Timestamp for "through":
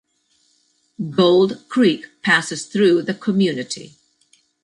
2.65-3.03